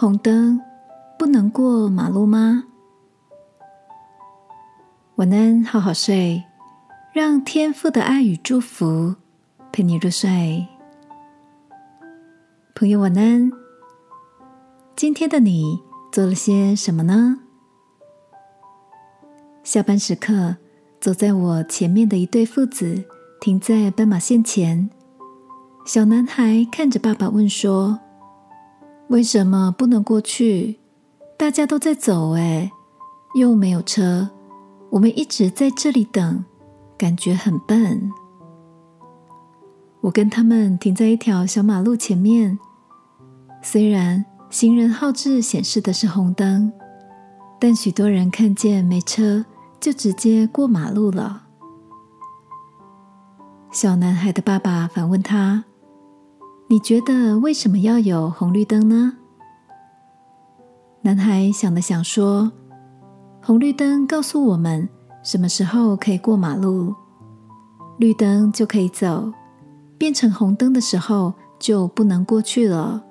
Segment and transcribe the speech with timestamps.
[0.00, 0.58] 红灯
[1.18, 2.64] 不能过马路吗？
[5.16, 6.42] 晚安，好好睡，
[7.12, 9.16] 让天父的爱与祝福
[9.70, 10.66] 陪你入睡。
[12.74, 13.52] 朋友，晚安。
[14.96, 15.78] 今天的你
[16.10, 17.40] 做了些什么呢？
[19.62, 20.56] 下班时刻，
[20.98, 23.04] 走在我前面的一对父子
[23.38, 24.88] 停在斑马线前。
[25.84, 28.00] 小男孩看着爸爸问说
[29.10, 30.78] ：“为什么不能过去？
[31.36, 32.70] 大家都在走，哎，
[33.34, 34.30] 又没有车，
[34.90, 36.44] 我们一直在这里等，
[36.96, 38.10] 感觉很笨。”
[40.02, 42.58] 我跟他们停在一条小马路前面，
[43.60, 46.72] 虽然行人号志显示的是红灯，
[47.60, 49.44] 但许多人看见没车。
[49.80, 51.44] 就直接过马路了。
[53.72, 55.64] 小男孩的爸爸反问他
[56.70, 59.16] ：“你觉得为什么要有红绿灯呢？”
[61.02, 62.52] 男孩想了想说
[63.42, 64.88] ：“红绿灯告诉我们
[65.24, 66.94] 什么时候可以过马路，
[67.98, 69.32] 绿灯就可以走；
[69.98, 73.04] 变成红灯的时候就不能过去了，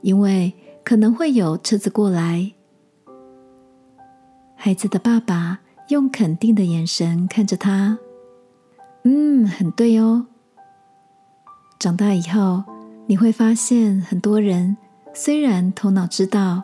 [0.00, 0.50] 因为
[0.82, 2.50] 可能会有车子过来。”
[4.56, 5.60] 孩子的爸爸。
[5.90, 7.96] 用肯定的眼神看着他，
[9.04, 10.26] 嗯，很对哦。
[11.78, 12.64] 长大以后，
[13.06, 14.76] 你会发现，很多人
[15.14, 16.62] 虽然头脑知道，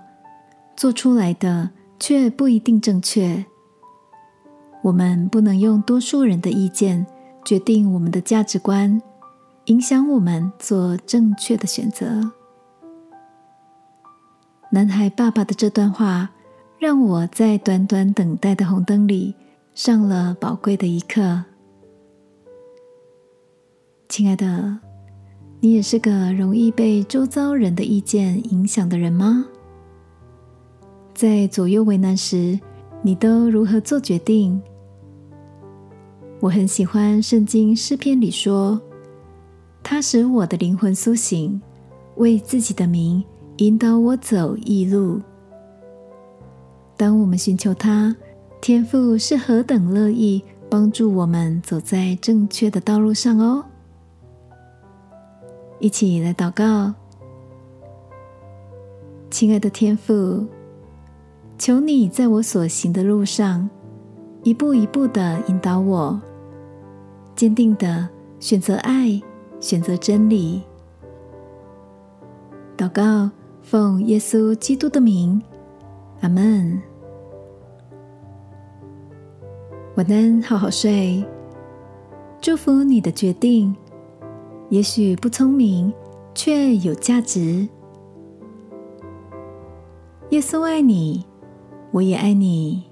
[0.77, 3.45] 做出来的却不一定正确。
[4.83, 7.07] 我们不能用多数人的意见
[7.45, 9.01] 决定我们的价值观，
[9.67, 12.33] 影响我们做正确的选择。
[14.71, 16.31] 男孩爸爸的这段话。
[16.83, 19.37] 让我在短短等待的红灯里
[19.73, 21.45] 上了宝贵的一课。
[24.09, 24.81] 亲爱的，
[25.65, 29.47] 你也是个容易被周遭人的意见影响的人吗？
[31.15, 32.59] 在左右为难时，
[33.01, 34.61] 你都如何做决定？
[36.41, 38.81] 我很喜欢圣经诗篇里说
[39.85, 41.63] ：“他使我的灵魂苏醒，
[42.17, 43.23] 为自己的名
[43.59, 45.21] 引导我走义路。”
[46.99, 48.13] 当我们寻求他，
[48.61, 53.65] 天父是何等乐意帮助我们走在正确的道路上哦！
[55.83, 56.95] 一起来祷告，
[59.33, 60.47] 亲爱的天父，
[61.59, 63.69] 求你在我所行的路上，
[64.45, 66.23] 一步一步的引导我，
[67.35, 69.21] 坚定的选择爱，
[69.59, 70.63] 选择真理。
[72.77, 73.29] 祷告，
[73.61, 75.43] 奉耶稣基督的名，
[76.21, 76.81] 阿门。
[79.97, 81.25] 晚安，好好睡。
[82.41, 83.75] 祝福你的决定，
[84.73, 85.93] 也许不聪明，
[86.35, 87.69] 却有价值。
[90.31, 91.27] 耶稣爱你，
[91.91, 92.85] 我也爱你。